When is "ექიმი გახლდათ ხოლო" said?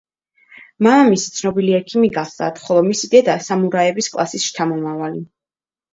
1.81-2.85